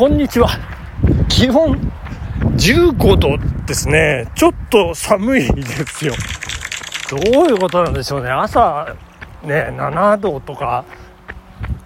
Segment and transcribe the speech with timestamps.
[0.00, 0.48] こんにちは。
[1.28, 1.78] 気温
[2.56, 4.32] 15度ですね。
[4.34, 6.14] ちょっと寒いですよ。
[7.10, 8.30] どういうことなんでしょうね。
[8.30, 8.96] 朝、
[9.42, 10.86] ね、7度とか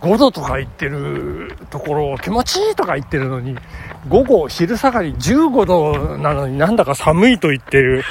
[0.00, 3.56] 5度とか言ってるところ、気持ちいいとか言ってるのに、
[4.08, 8.04] 午後、昼下がり15度なのになんだか寒いと言ってる。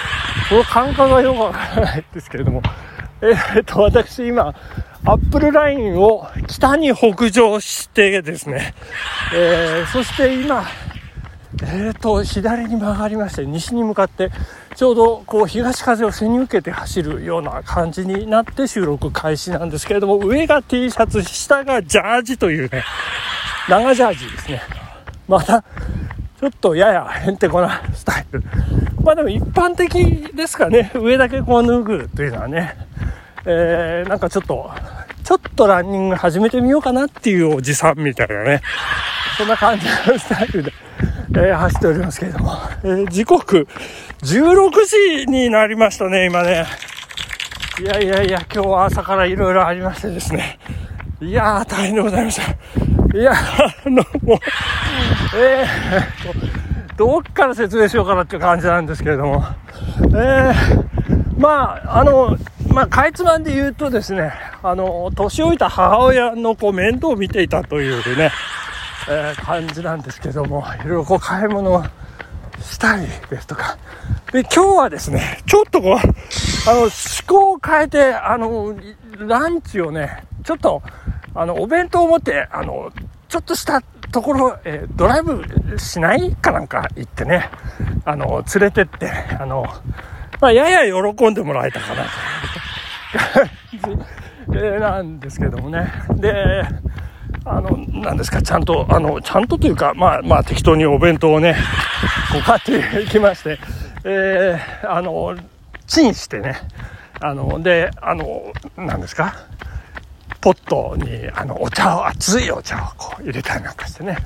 [0.50, 2.62] その感覚がよくわからないですけれども。
[3.24, 4.54] えー、っと、私今、
[5.06, 8.74] アップルラインを北に北上してですね、
[9.34, 10.66] えー、そして今、
[11.62, 14.30] えーと、左に曲がりまして、西に向かって、
[14.76, 22.84] ちょうどこう東風を背に受けて走るような感じになって収録開始なんですけれども、上が T シャツ、下がジャージというね、
[23.70, 24.62] 長ジャージですね。
[25.30, 28.44] また、ちょっとややへんてこなスタイル。
[29.02, 32.92] まあでも一般的ですかね、上だけこう脱ぐというのはね。
[33.46, 34.72] えー、なんかちょっと、
[35.24, 38.62] ちょっとランニング始めてみようかなっていうおじさんみたいなね、
[39.38, 40.74] そんな感じのスタイルで、
[41.32, 43.68] えー、走っておりますけれども、えー、時刻
[44.22, 46.66] 16時になりましたね、今ね。
[47.82, 50.60] いやいやいや、今日は朝からいろいろありましてですね。
[51.20, 53.18] いやー、大変でございました。
[53.18, 54.40] いや、あの、もう、
[55.36, 59.44] えー、どっから説明しようかなっていう感じなんですけれども、
[60.00, 62.38] えー、まあ、あの、
[62.74, 68.32] まあ、かいつまんで言うとですね、あの、年老いた母親のこう面倒を見ていたというね、
[69.08, 71.84] えー、感じなんですけども、いろいろこう買い物を
[72.60, 73.78] したりですとか。
[74.32, 76.90] で、今日はですね、ちょっとこう、あの、思
[77.28, 78.76] 考を変えて、あの、
[79.20, 80.82] ランチをね、ちょっと、
[81.36, 82.92] あの、お弁当を持って、あの、
[83.28, 85.44] ちょっとしたところ、えー、ドライブ
[85.78, 87.52] しないかなんか行ってね、
[88.04, 89.64] あの、連れてって、あの、
[90.42, 92.33] まあ、やや喜んでもらえたかなと
[94.80, 95.92] なんですけどもね。
[96.16, 96.64] で、
[97.46, 101.56] あの、なんですか、ちゃんと、あの、ちゃんとというか、まあ、まあ、適当にお弁当をね、
[102.32, 103.60] こう買っていきまして、
[104.04, 105.36] えー、あの、
[105.88, 106.58] チンしてね、
[107.22, 108.44] あの、で、あの、
[108.78, 109.34] なんですか、
[110.44, 114.18] ポットにあのお茶を熱いお茶をこう入れたりなんかしてね、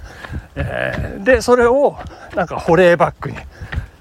[0.56, 1.96] えー、でそれを
[2.36, 3.38] なんか保冷バッグに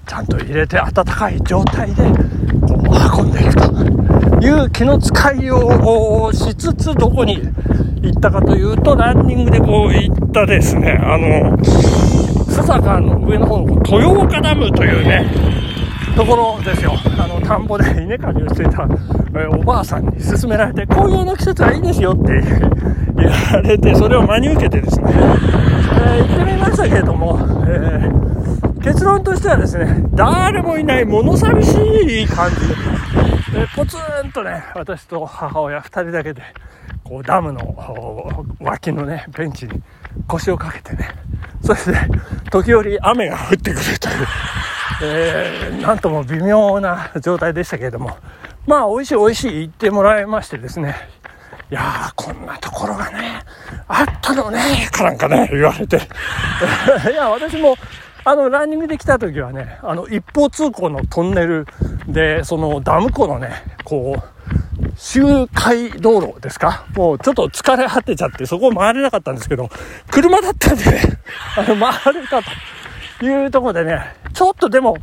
[0.07, 3.96] ちゃんと入れて温かい状態でこう運んでいくと。
[4.41, 7.37] いう気の使いをしつつどこに
[8.01, 10.91] 行ったかというとランニングでこう行ったですね。
[11.01, 15.25] あの須坂の上の方の豊岡ダムというね
[16.15, 16.93] ところですよ。
[17.17, 18.87] あの田んぼで稲刈りをしていた、
[19.39, 22.33] えおばあさんに勧められて紅葉の季節はいいですよって
[23.15, 28.27] 言われてそれを真に受けてですね、えー、行ってみましたけれども、えー
[28.87, 31.71] 結論としてはですね、誰もいない物寂し
[32.23, 32.55] い感じ
[33.57, 36.43] で、ポツンとね、私と母親2人だけで、
[37.03, 39.81] こうダムの脇のね、ベンチに
[40.27, 41.09] 腰をかけてね、
[41.63, 41.97] そして
[42.51, 44.27] 時折雨が降ってくるという、
[45.01, 48.17] えー、なんとも微妙な状態でしたけれども、
[48.67, 50.95] まあ、美味しい美味しい言ってもらいましてですね、
[51.71, 53.41] いやー、こんなところがね、
[53.87, 55.97] あったのね、かなんかね、言われて。
[57.11, 57.75] いや、私も、
[58.29, 61.65] あの、ランニングで来た時はね、あの、一方通行のトンネル
[62.09, 63.51] で、そのダム湖のね、
[63.85, 66.85] こう、周回道路ですか？
[66.93, 69.69] もうちょっと疲れ果てちゃって、そこを回れなかったんですけど、
[70.11, 71.01] 車だったんでね、
[71.55, 72.41] あの、回れた
[73.19, 74.01] というところでね、
[74.33, 74.97] ちょっとでも、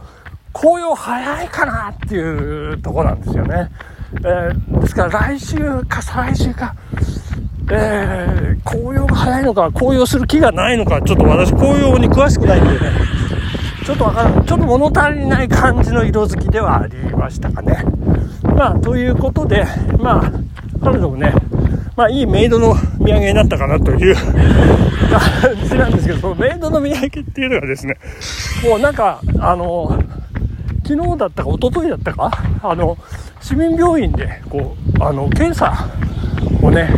[0.52, 3.70] 紅葉早いかなっていうとこなんですよね。
[4.18, 5.56] えー、ですから来週
[5.88, 6.74] か再来週か、
[7.70, 12.78] えー、紅葉が早いのか、紅葉する気がないのか、ちょっと私紅葉に詳しくないんでね、
[13.84, 17.84] ちょっとわかんない、ちょっと物足りない感じの色づきではありましたかね。
[18.42, 19.66] まあ、ということで、
[19.98, 20.32] まあ、
[20.82, 21.34] 彼女もね、
[21.96, 24.32] まあ、いいメイドの土産になったかなという感
[25.68, 27.98] じなんですけど、そのメイドの土産っていうのがですね、
[28.66, 30.02] もうなんか、あの、
[30.86, 32.30] 昨日だったか、一昨日だったか、
[32.62, 32.96] あの、
[33.40, 35.88] 市民病院で、こう、あの、検査
[36.62, 36.88] をね、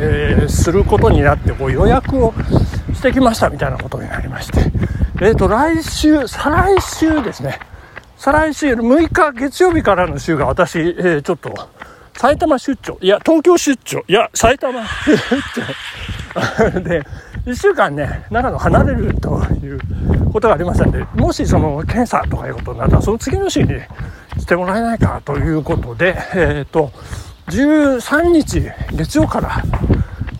[0.00, 2.32] えー、することになってこう予約を
[2.94, 4.67] してきましたみたいなことになりまして、
[5.20, 7.58] えっ、ー、と、来週、再来週ですね、
[8.16, 11.52] 再来週、6日月曜日からの週が私、えー、ちょっと、
[12.16, 14.80] 埼玉出張、いや、東京出張、いや、埼玉。
[15.04, 15.16] 出
[16.72, 17.02] 張で、
[17.46, 19.80] 1週間ね、長野離れるという
[20.32, 23.70] ことがありましたんで、もしその検査とかいうことになったら、その次の週に
[24.38, 26.92] してもらえないかということで、えっ、ー、と、
[27.48, 29.62] 13日月曜から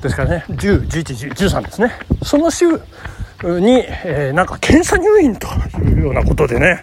[0.02, 1.92] ですからね10、11、13ですね。
[2.22, 2.80] その週
[3.44, 5.46] に、えー、なんか検査入院と
[5.80, 6.80] いうようなことでね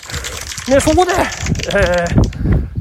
[0.67, 1.11] でそこで、
[1.75, 2.05] え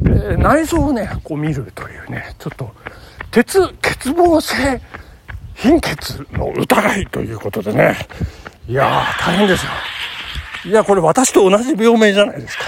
[0.02, 2.70] ー、内臓をねこう見るというねちょっと
[3.30, 4.80] 鉄欠乏性
[5.54, 7.96] 貧血の疑いということでね
[8.66, 9.72] いやー、大変ですよ。
[10.64, 12.64] いや、これ私と同じ病名じゃないですか。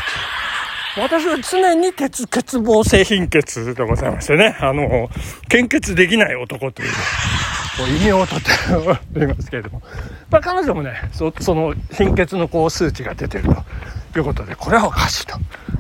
[0.99, 5.09] 私は常に鉄欠乏性貧血でございましてね、あの、
[5.49, 6.89] 献血できない男とい、う
[7.85, 8.51] 異名をとって
[9.15, 9.83] おりますけれども、
[10.31, 13.45] まあ彼女もね、そその貧血のこう数値が出てる
[14.13, 15.39] ということで、これはおかしいと。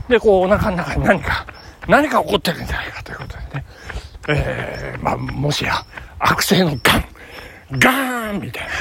[0.09, 1.47] で、こうお腹の中に何か、
[1.89, 3.65] 何か起こってるんじゃないかということでね、
[4.29, 5.75] えー、まあ、もしや
[6.19, 6.79] 悪性のがん、
[7.79, 8.71] ガーンみたいな。
[8.71, 8.77] ね、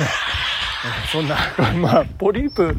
[1.11, 1.35] そんな、
[1.77, 2.77] まあ、ポリープ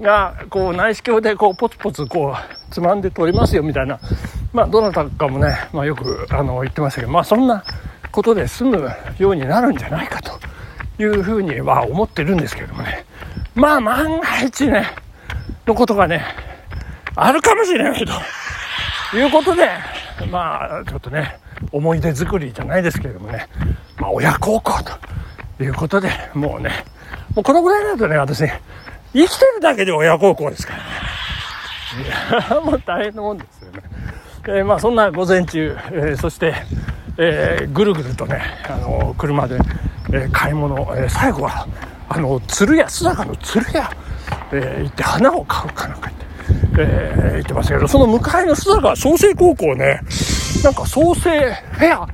[0.00, 3.98] が、こう、内視鏡で、こう、ポツポツ、こう、つまんで取りますよ、みたいな、
[4.52, 7.64] まあ、どなたかもね、まあ、よく、あの、言ってましたけど、まあ、そんな
[8.10, 10.38] ことで済むようになるんじゃないかと
[11.02, 13.04] いうふうには思ってるんですけどもね。
[13.54, 14.86] まあ、万が一ね、
[15.66, 16.24] のことがね、
[17.14, 19.68] あるかもしれないということで、
[20.30, 21.38] まあ、ちょっとね、
[21.72, 23.48] 思い出作りじゃないですけれどもね、
[23.98, 24.82] まあ、親孝行
[25.58, 26.84] ということで、もうね、
[27.34, 28.44] もうこのぐらいだとね、私、
[29.12, 30.84] 生きてるだけで親孝行ですからね。
[32.04, 33.82] いや、もう大変なもんですよね。
[34.46, 36.54] えー、まあそんな午前中、えー、そして、
[37.22, 39.58] えー、ぐるぐるとね、あの車で、
[40.12, 41.68] え買い物、え最後は、
[42.08, 43.90] あの、鶴屋、須坂の鶴屋、
[44.52, 46.10] え行って花を買うかなんか
[46.48, 50.00] 言って、え言ってましたけど、その向かいの須坂創生高校ね、
[50.64, 52.08] なんか創生フェア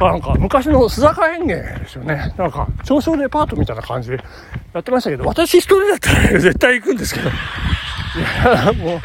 [0.00, 2.32] なんか昔の須坂園芸ですよね。
[2.38, 4.24] なんか、長小デパートみたいな感じで
[4.72, 7.32] やってましたけど、私一人だったら絶対行くんですけど、い
[8.42, 9.00] や、もう、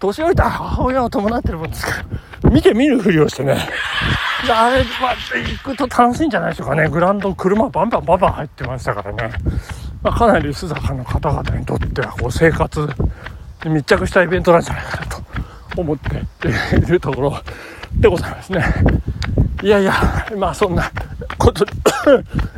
[0.00, 2.04] 年老いた母親を伴ってるもんですか
[2.42, 3.58] ら、見て見ぬふりをしてね、
[4.46, 6.88] あれ、まあ、行くと楽しいんじゃないでしょうかね。
[6.88, 9.34] グランド車バンバンバンバン入ってましたからね。
[10.02, 12.88] まあ、かなり須坂の方々にとっては、こう、生活
[13.64, 15.22] に密着したイベントなんじゃないかなと
[15.76, 17.42] 思っているところ
[17.98, 18.64] でございますね。
[19.62, 19.92] いやいや、
[20.36, 20.90] まあそんな
[21.36, 21.72] ことで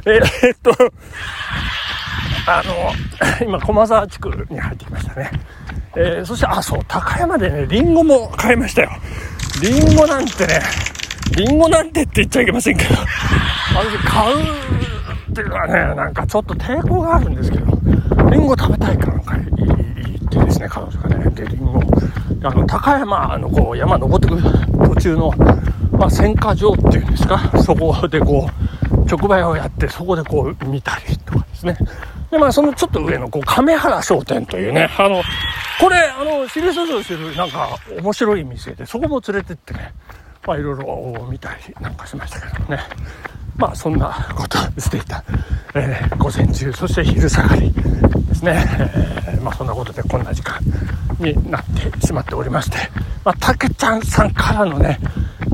[0.43, 0.71] えっと、
[2.47, 5.31] あの、今、駒沢地区に入ってきましたね。
[5.97, 8.91] えー、そして、あ、そう、高山でね、リンゴも買いましたよ。
[9.63, 10.61] リンゴなんてね、
[11.37, 14.37] リンゴなんてって言っちゃいけませんけど、私買う
[15.31, 17.67] っていうのはね、なんかちょっと抵抗があるんですけど、
[18.31, 21.81] リンゴ食べたいかなんか言ってですね、彼女がね、で、リンゴ、
[22.43, 25.33] あの、高山のこう、山登ってくる途中の、
[25.93, 28.49] まあ、選果場っていうんですか、そこでこ
[28.93, 31.77] う、直売をやって、そこでこう、見たりとかですね。
[32.31, 35.23] で、まあ、そのちょっと上の、こう、亀原商店というね、あの、
[35.81, 37.69] これ、あの、知りそぞしてる、なんか、
[38.01, 39.93] 面白い店で、そこも連れてってね、
[40.47, 42.79] まあ、いろいろ見たりなんかしましたけどね。
[43.57, 45.23] まあ、そんなことをしていた、
[45.75, 48.65] えー、午前中、そして昼下がりですね。
[49.29, 50.59] えー、まあ、そんなことでこんな時間
[51.19, 52.79] になってしまっておりまして、
[53.23, 54.99] まあ、たけちゃんさんからのね、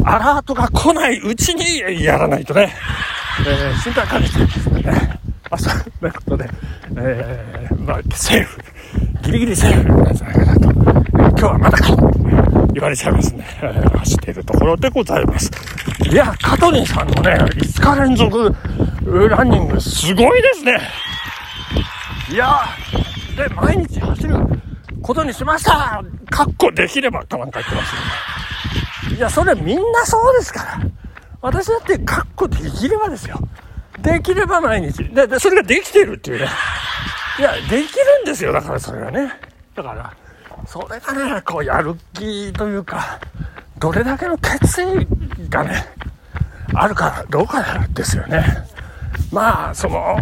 [0.05, 2.73] アラートが来ないうちにやらないとね、
[3.45, 5.21] えー、心配かけてですね。
[5.51, 6.49] まあ、そんなことで、
[6.97, 8.61] えー、まあ、セーフ。
[9.23, 10.71] ギリギリセーフなんじゃないかなと。
[10.71, 11.97] 今日はまだか
[12.77, 13.43] 言われちゃいますね。
[13.97, 15.51] 走っているところでございます。
[16.11, 18.55] いや、カトリンさんのね、5日連続
[19.31, 20.79] ランニングすごいですね。
[22.31, 22.67] いや
[23.35, 24.37] で、毎日走る
[25.01, 29.17] ことにしましたかっこできればかなんか言ってますよね。
[29.17, 30.79] いや、それみんなそうですから。
[31.41, 33.39] 私だって、かっこできればですよ。
[34.01, 35.03] できれば毎日。
[35.03, 36.49] で、でそれができてるっていうね。
[37.39, 37.85] いや、できる
[38.23, 38.53] んですよ。
[38.53, 39.33] だからそれがね。
[39.75, 40.13] だから、
[40.67, 43.21] それがね、こう、やる気というか、
[43.79, 45.07] どれだけの決意
[45.49, 45.87] がね、
[46.75, 48.45] あるかどうかですよね。
[49.33, 50.19] まあ、その、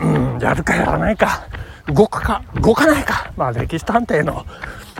[0.00, 1.46] うん、やるかやらないか、
[1.86, 3.32] 動くか、動かないか。
[3.36, 4.44] まあ、歴史探偵の、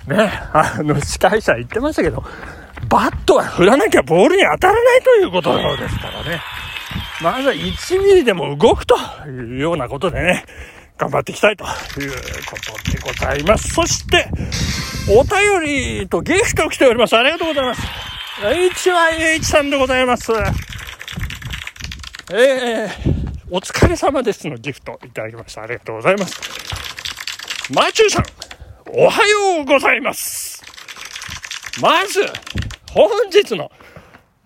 [0.06, 2.22] ね、あの、司会者言ってましたけど、
[2.88, 6.40] バットは振らなきゃボールに当たらないということですからね。
[7.22, 8.96] まずは1ミリでも動くと
[9.26, 10.44] いうようなことでね、
[10.96, 11.70] 頑張っていきたいという
[12.46, 13.74] ことでございます。
[13.74, 14.28] そして、
[15.10, 17.16] お便りとゲスト来ております。
[17.16, 17.82] ありがとうございます。
[18.42, 20.32] HYH さんでございます。
[22.32, 22.90] えー、
[23.50, 25.62] お疲れ様ですのギフトいただきました。
[25.62, 26.40] ありがとうございます。
[27.74, 28.24] マチューさん、
[28.92, 30.62] おはようございます。
[31.80, 32.20] まず、
[32.92, 33.70] 本日の、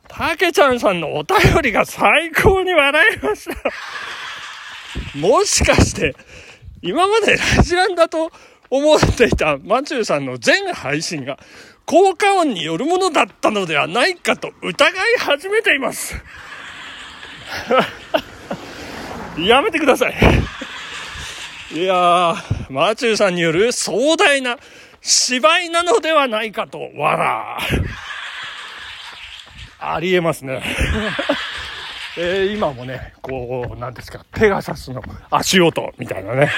[0.09, 3.71] たけちゃんさんのお便りが最高に笑いました。
[5.15, 6.15] もしかして、
[6.83, 8.31] 今までラジランだと
[8.71, 11.39] 思っていたマチューさんの全配信が
[11.87, 16.15] 効果音によるものだったのではないかと疑い始めています。
[19.39, 20.15] やめてください。
[21.73, 24.59] いやー、マチューさんによる壮大な
[25.01, 27.29] 芝居なのではないかと、笑。
[29.81, 30.61] ありえますね。
[32.21, 36.51] えー、今もね、こう、なんですか、ペガサスの足音みたいなね。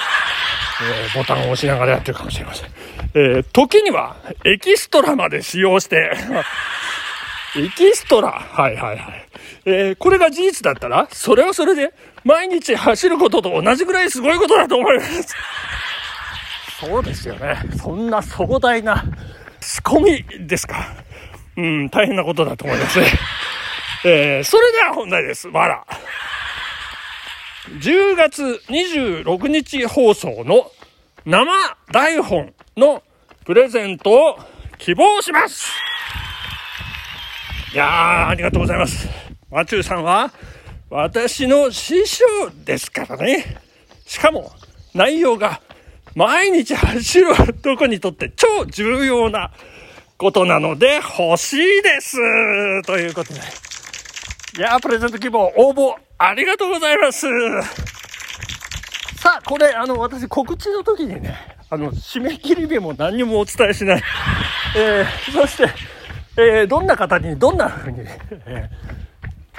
[0.82, 2.70] えー、ボタンを押しながらやってるかもしれません。
[3.12, 6.12] えー、時にはエキストラまで使用して
[7.58, 9.28] エキストラはいはいはい。
[9.66, 11.92] えー、これが事実だったら、それはそれで、
[12.24, 15.34] 毎日走ることと同じぐらいすごいことだと思います。
[16.80, 17.58] そうですよね。
[17.76, 19.04] そんな壮大な
[19.60, 20.94] 仕込みですか。
[21.56, 23.06] うん、大変なことだと思いますね。
[24.04, 25.48] えー、それでは本題です。
[25.48, 25.86] わら。
[27.68, 30.70] 10月26日放送の
[31.26, 31.52] 生
[31.92, 33.02] 台本の
[33.44, 34.38] プレゼントを
[34.78, 35.70] 希望します
[37.74, 39.06] いやー、ありがとうございます。
[39.50, 40.32] マチューさんは
[40.88, 42.24] 私の師匠
[42.64, 43.58] ですからね。
[44.06, 44.50] しかも
[44.94, 45.60] 内容が
[46.16, 49.52] 毎日走る男にとって超重要な
[50.16, 52.16] ことなので欲しいです
[52.82, 53.69] ということで。
[54.58, 57.26] いやー、プレゼント希望応募ありがとうございます
[59.20, 61.36] さあ、これ、あの、私告知の時にね、
[61.70, 64.02] あの、締め切り日も何にもお伝えしない。
[64.76, 65.68] えー、そして、
[66.36, 68.00] えー、どんな方にどんな風に、
[68.46, 68.68] え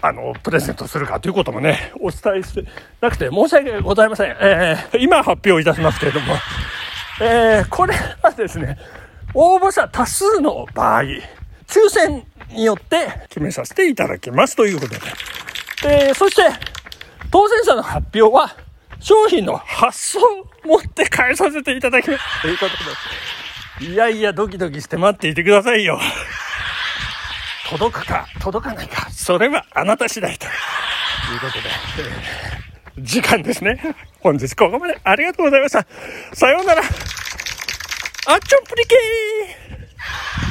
[0.02, 2.66] ー、あの、プレゼントするかということもね、お伝えして
[3.00, 4.36] なくて申し訳ございません。
[4.42, 6.36] えー、今発表いたしますけれども、
[7.22, 8.78] えー、これはですね、
[9.34, 15.00] 応募者多数の場合、抽選によって決めさせていただきますということで。
[15.86, 16.44] えー、そして、
[17.32, 18.56] 当選者の発表は、
[19.00, 20.20] 商品の発送
[20.64, 22.42] 持って返させていただきます。
[22.42, 23.92] ということで。
[23.92, 26.00] いやいや、ドキドキして待っていてくださいよ。
[27.70, 31.70] 届くか、届かないか、それはあなた次第ということで、
[32.98, 33.96] えー、時間ですね。
[34.20, 35.88] 本日ここまでありがとうございました。
[36.34, 36.84] さようなら。
[36.84, 36.84] あ
[38.36, 40.51] っちょんプリケー